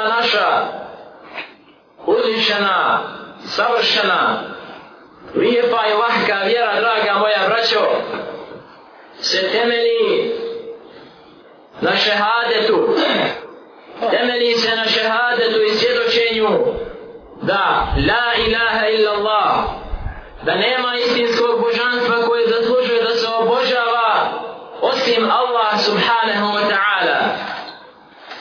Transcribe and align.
ova 0.00 0.08
naša 0.08 0.66
uzvišena, 2.06 3.02
savršena, 3.44 4.42
lijepa 5.34 5.86
i 5.86 5.94
lahka 5.94 6.42
vjera, 6.46 6.80
draga 6.80 7.18
moja 7.18 7.48
braćo, 7.48 7.80
se 9.20 9.48
temeli 9.52 10.32
na 11.80 11.96
šehadetu, 11.96 12.96
temeli 14.10 14.54
se 14.54 14.76
na 14.76 14.84
šehadetu 14.84 15.62
i 15.62 15.74
svjedočenju 15.74 16.58
da 17.42 17.86
la 18.08 18.44
ilaha 18.46 18.86
illallah, 18.86 19.64
da 20.42 20.54
nema 20.54 20.96
istinskog 20.96 21.60
božanstva 21.60 22.26
koje 22.26 22.48
zaslužuje 22.48 23.02
da 23.02 23.14
se 23.14 23.28
obožava 23.28 24.30
osim 24.80 25.30
Allah 25.30 25.80
subhanahu 25.80 26.52
wa 26.56 26.62
ta'ala. 26.70 27.18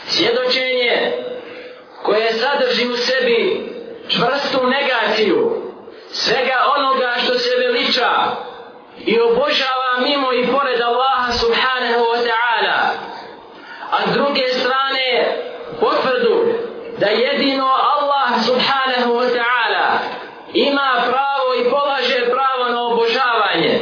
Svjedočenje 0.08 0.79
koje 2.10 2.34
sadrži 2.34 2.88
u 2.88 2.98
sebi 2.98 3.70
čvrstu 4.08 4.68
negaciju 4.68 5.62
svega 6.12 6.58
onoga 6.78 7.14
što 7.24 7.34
se 7.34 7.50
veliča 7.58 8.12
i 9.06 9.20
obožava 9.20 9.92
mimo 10.04 10.34
i 10.34 10.48
pored 10.48 10.82
Allaha 10.82 11.32
subhanahu 11.32 12.04
wa 12.14 12.20
ta'ala. 12.28 12.80
A 13.92 13.98
s 14.08 14.14
druge 14.14 14.48
strane 14.48 15.38
potvrdu 15.80 16.46
da 17.00 17.06
jedino 17.06 17.66
Allah 17.66 18.46
subhanahu 18.46 19.14
wa 19.20 19.28
ta'ala 19.38 20.00
ima 20.54 20.92
pravo 21.10 21.56
i 21.62 21.70
polaže 21.70 22.26
pravo 22.26 22.70
na 22.70 22.82
obožavanje. 22.86 23.80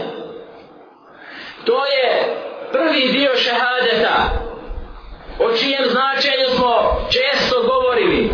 To 1.65 1.85
je 1.85 2.35
prvi 2.71 3.07
dio 3.11 3.35
šehadeta 3.35 4.46
o 5.39 5.57
čijem 5.57 5.85
značenju 5.89 6.45
smo 6.55 6.75
često 7.09 7.55
govorili. 7.63 8.31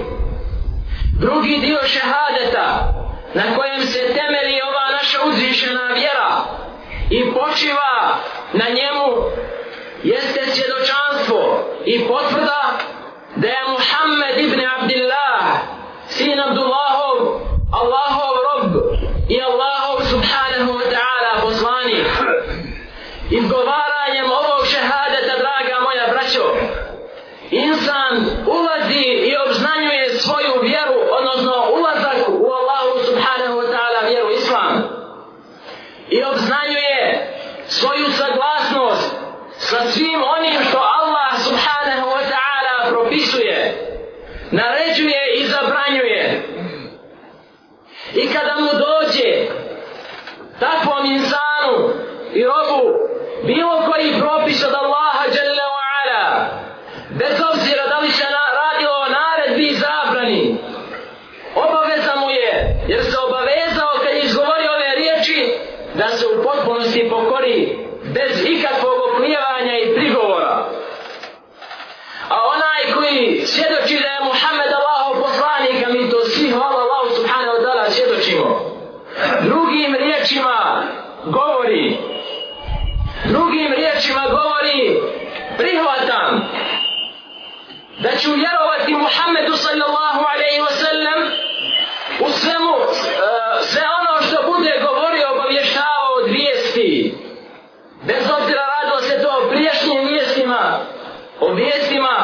Drugi 1.19 1.57
dio 1.57 1.79
šehadeta 1.85 2.93
na 3.33 3.55
kojem 3.55 3.81
se 3.81 3.99
temeli 3.99 4.61
ova 4.61 4.91
naša 4.91 5.19
uzvišena 5.25 5.87
vjera 5.87 6.31
i 7.09 7.33
počiva 7.33 8.17
na 8.53 8.65
njemu 8.69 9.07
jeste 10.03 10.41
svjedočanstvo 10.45 11.69
i 11.85 12.07
potvrda 12.07 12.77
da 13.35 13.47
je 13.47 13.67
Muhammed 13.69 14.37
ibn 14.37 14.61
Abdillah 14.79 15.43
sin 16.07 16.39
Abdullahov 16.39 17.17
Allahov 17.71 18.33
rob 18.47 18.71
i 19.29 19.41
Allahov 19.41 19.97
subhanahu 20.11 20.71
wa 20.79 20.85
ta'ala 20.93 21.41
poslanik 21.41 22.07
izgovaranjem 23.29 24.25
ovog 24.25 24.65
šehadeta 24.65 25.33
draga 25.43 25.75
moja 25.85 26.05
braćo 26.13 26.45
insan 27.51 28.15
ulazi 28.47 29.03
i 29.03 29.35
obznanjuje 29.47 30.09
svoju 30.09 30.61
vjeru 30.61 30.99
odnosno 31.19 31.53
ulazak 31.77 32.29
u 32.29 32.51
Allahu 32.59 33.05
subhanahu 33.05 33.59
wa 33.59 33.67
ta'ala 33.73 34.07
vjeru 34.09 34.29
islam. 34.31 34.83
I 36.09 36.23
obznanjuje 36.23 37.33
svoju 37.67 38.05
saglasnost 38.11 39.15
sa 39.57 39.85
svim 39.91 40.23
onim 40.37 40.61
što 40.69 40.77
Allah 40.77 41.39
subhanahu 41.43 42.09
wa 42.09 42.23
ta'ala 42.31 42.89
propisuje 42.89 43.83
naređuje 44.51 45.21
i 45.35 45.45
zabranjuje. 45.45 46.43
I 48.13 48.33
kada 48.33 48.55
mu 48.59 48.69
dođe 48.85 49.47
takvom 50.59 51.05
insanu 51.05 51.93
i 52.33 52.43
robu 52.43 52.83
bilo 53.43 53.91
koji 53.91 54.19
propis 54.19 54.63
od 54.63 54.73
Allaha 54.73 55.23
jalla 55.35 55.65
wa 55.75 55.85
ala 55.99 56.23
bez 57.09 57.41
obzira 57.51 57.87
da 57.87 57.99
li 57.99 58.11
se 58.11 58.25
radilo 58.61 58.95
o 59.05 59.09
naredbi 59.09 59.67
i 59.67 59.75
zabrani 59.75 60.57
obaveza 61.55 62.15
mu 62.15 62.29
je 62.29 62.77
jer 62.87 63.03
se 63.03 63.17
obavezao 63.27 63.91
kad 64.03 64.15
je 64.15 64.21
izgovorio 64.21 64.71
ove 64.71 64.95
riječi 64.95 65.57
da 65.95 66.07
se 66.07 66.25
u 66.27 66.43
govori 67.43 67.77
bez 68.03 68.45
ikakvog 68.45 68.97
oklijevanja 69.09 69.77
i 69.77 69.95
prigovora. 69.95 70.65
A 72.29 72.35
onaj 72.55 72.93
koji 72.95 73.45
svjedoči 73.45 73.99
da 74.03 74.07
je 74.07 74.23
Muhammed 74.23 74.71
Allahov 74.79 75.23
poslanik 75.23 75.87
a 75.87 75.89
mi 75.89 76.09
to 76.09 76.25
svi 76.25 76.49
hvala 76.49 76.77
Allahu 76.83 77.15
subhanahu 77.15 77.57
wa 77.57 77.63
ta'ala 77.65 77.89
svjedočimo. 77.89 78.59
Drugim 79.41 79.95
riječima 79.95 80.83
govori 81.25 81.97
drugim 83.25 83.73
riječima 83.73 84.23
govori 84.29 85.01
prihvatam 85.57 86.49
da 87.99 88.09
ću 88.09 88.29
vjerovati 88.31 88.93
Muhammedu 88.93 89.53
sallallahu 89.55 90.21
alaihi 90.33 90.61
wa 90.61 90.73
sallam 90.83 91.19
u 92.19 92.29
svemu 92.29 92.73
sve 93.61 93.81
ono 93.99 94.21
što 94.21 94.51
bude 94.51 94.73
govorio 94.87 95.31
obavještavao 95.31 96.09
od 96.23 96.29
vijesti 96.29 97.23
bez 98.07 98.23
obzira 98.39 98.61
radilo 98.73 99.01
se 99.01 99.21
to 99.21 99.29
o 99.29 99.49
priješnjim 99.49 100.07
vijestima 100.07 100.79
o 101.43 101.53
vijestima 101.53 102.17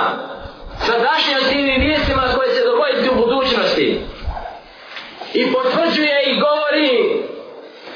sadašnjosti 0.86 1.60
i 1.60 1.80
vijestima 1.80 2.24
koje 2.36 2.56
se 2.56 2.64
dogoditi 2.64 3.10
u 3.10 3.16
budućnosti. 3.16 4.02
I 5.34 5.52
potvrđuje 5.54 6.24
i 6.26 6.40
govori 6.40 7.24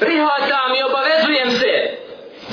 prihvatam 0.00 0.68
i 0.78 0.82
obavezujem 0.82 1.50
se 1.50 1.72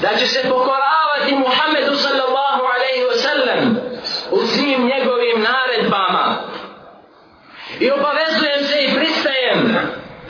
da 0.02 0.10
će 0.20 0.28
se 0.28 0.50
pokoravati 0.50 1.36
Muhammedu 1.36 1.96
sallallahu 1.96 2.64
alaihi 2.74 3.06
wa 3.12 3.18
sallam 3.28 3.78
u 4.32 4.40
svim 4.46 4.82
njegovim 4.86 5.46
naredbama. 5.50 6.36
I 7.80 7.92
obavezujem 7.92 8.64
se 8.64 8.84
i 8.84 8.96
pristajem 8.96 9.78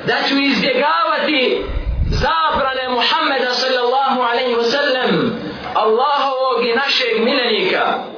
da 0.07 0.15
ću 0.27 0.35
izbjegavati 0.37 1.63
zabrane 2.11 2.89
Muhammeda 2.89 3.53
sallallahu 3.53 4.21
alaihi 4.21 4.55
wa 4.55 4.63
sallam 4.63 5.41
Allahovog 5.73 6.65
i 6.65 6.75
našeg 6.75 7.23
milenika 7.23 8.11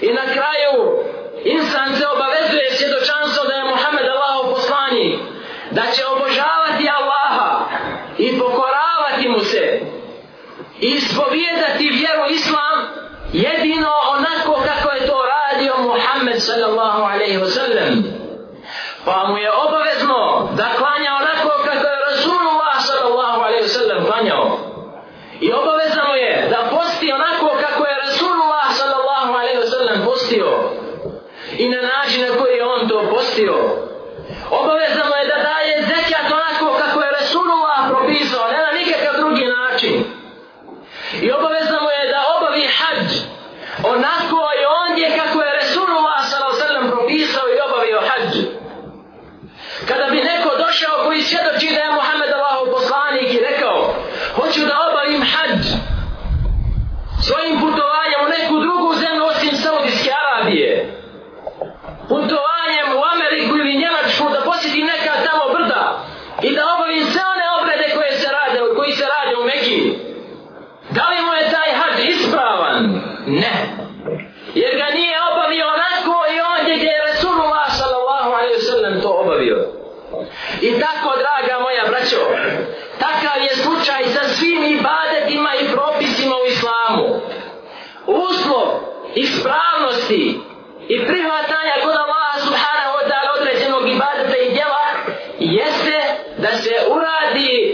i 0.00 0.12
na 0.12 0.22
kraju 0.34 0.74
insan 1.44 1.96
se 1.96 2.04
obavezuje 2.14 2.70
svjedočanstvo 2.70 3.44
da 3.48 3.54
je 3.54 3.64
Muhammed 3.64 4.06
Allahov 4.08 4.54
poslanik 4.54 5.20
da 5.70 5.82
će 5.94 6.06
obožavati 6.06 6.90
Allaha 6.98 7.60
i 8.18 8.38
pokoravati 8.38 9.28
mu 9.28 9.40
se 9.40 9.80
i 10.80 10.86
ispovijedati 10.86 11.88
vjeru 11.88 12.24
islam 12.30 12.76
jedino 13.32 13.92
onako 14.16 14.52
kako 14.66 14.94
je 14.94 15.06
to 15.06 15.18
radio 15.36 15.74
Muhammed 15.78 16.42
sallallahu 16.42 17.02
alaihi 17.02 17.38
wa 17.38 17.50
sallam. 17.50 18.04
Pa 19.04 19.24
mu 19.28 19.38
je 19.38 19.50
obavezno 19.52 20.48
da 20.56 20.66
klanja 20.78 21.10
onako 21.22 21.50
kako 21.64 21.86
je 21.86 22.04
Rasulullah 22.10 22.76
sallallahu 22.80 23.40
alaihi 23.40 23.64
wa 23.64 23.74
sallam 23.78 24.06
klanjao 24.06 24.58
i 25.40 25.52
obavezno 25.52 26.02
mu 26.08 26.14
je 26.14 26.48
da 26.50 26.70
posti 26.70 27.12
onako 27.12 27.46
kako 27.60 27.84
je 27.84 28.00
Rasulullah 28.06 28.66
sallallahu 28.80 29.32
alaihi 29.32 29.58
wa 29.58 29.70
sallam 29.70 30.04
postio 30.04 30.50
i 31.58 31.68
na 31.68 31.80
način 31.98 32.20
na 32.22 32.32
koji 32.38 32.56
je 32.56 32.64
on 32.64 32.88
to 32.88 32.98
postio 33.14 33.56
obavezno 34.50 35.02
mu 35.08 35.14
je 35.20 35.24
da 35.32 35.38
daje 35.50 35.72
zekijat 35.90 36.26
onako 36.38 36.78
kako 36.82 36.98
je 37.02 37.16
Rasulullah 37.20 37.78
propisao 37.88 38.50
ne 38.52 38.58
na 38.66 38.72
nikakav 38.78 39.14
drugi 39.20 39.46
način 39.58 39.94
i 41.24 41.32
obavezno 41.32 41.76
mu 41.84 41.90
je 41.96 42.12
da 42.14 42.20
obavi 42.36 42.64
hađ 42.78 43.08
onako 43.94 44.40
i 44.60 44.62
ondje 44.82 45.08
kako 45.20 45.38
je 45.42 45.56
Resulullah 45.60 46.18
s.a.v. 46.30 46.90
propisao 46.90 47.46
i 47.48 47.60
obavio 47.68 48.00
hađ. 48.08 48.32
Kada 49.88 50.06
bi 50.12 50.28
neko 50.30 50.50
došao 50.64 51.04
koji 51.04 51.20
svjedoči 51.22 51.74
da 51.74 51.80
je 51.80 51.96
Muhammed 51.98 52.30
Allahov 52.32 52.66
poslanik 52.76 53.28
i 53.34 53.44
rekao 53.50 53.94
hoću 54.36 54.60
da 54.70 54.74
obavim 54.88 55.22
hađ 55.32 55.62
svojim 57.26 57.54
putovanjem 57.60 58.20
u 58.26 58.32
neku 58.36 58.54
drugu 58.64 58.94
zemlju 58.94 59.24
osim 59.24 59.56
Saudijske 59.56 60.10
Arabije 60.22 60.98
putovanjem 62.08 62.88
u 62.98 63.02
Ameriku 63.14 63.52
ili 63.56 63.80
Njemačku 63.82 64.24
da 64.34 64.40
posjetim 64.50 64.86
neka 64.94 65.12
tamo 65.26 65.44
brda 65.54 65.82
i 66.46 66.48
da 66.56 66.62
obavim 66.74 67.04
sve 67.12 67.22
one 67.34 67.46
obrede 67.58 67.86
koje 67.96 68.12
se 68.20 68.28
rade, 68.36 68.58
koji 68.76 68.92
se 68.92 69.06
rade 69.14 69.34
u 69.40 69.44
Mekiji 69.50 69.84
Da 70.96 71.04
li 71.10 71.18
mu 71.26 71.32
je 71.38 71.50
taj 71.56 71.70
hađ 71.78 71.96
ispravan? 72.14 72.84
Ne. 73.26 73.56
Jer 74.62 74.72
ga 74.80 74.88
nije 74.98 75.16
obavio 75.32 75.66
onako 75.76 76.14
i 76.34 76.36
ondje 76.52 76.74
gdje 76.76 76.90
je 76.96 77.06
Resulullah 77.10 77.66
sallallahu 77.80 78.30
alaihi 78.38 78.58
wa 78.60 78.66
sallam 78.72 78.94
to 79.02 79.10
obavio. 79.38 79.72
I 80.60 80.80
tako, 80.80 81.18
draga 81.18 81.60
moja 81.60 81.84
braćo, 81.88 82.16
takav 82.98 83.42
je 83.42 83.56
slučaj 83.56 84.04
sa 84.04 84.28
svim 84.28 84.64
ibadetima 84.64 85.50
i 85.54 85.72
propisima 85.72 86.34
u 86.36 86.46
islamu. 86.46 87.20
Uslov 88.06 88.68
ispravnosti 89.14 90.40
i 90.88 91.06
prihvatanja 91.06 91.74
kod 91.82 91.96
Allaha 91.96 92.38
subhanahu 92.38 92.94
wa 92.98 93.04
ta'ala 93.10 93.40
određenog 93.40 93.88
ibadeta 93.88 94.36
i 94.36 94.52
djela 94.52 94.84
jeste 95.38 95.98
da 96.38 96.48
se 96.48 96.74
uradi 96.90 97.67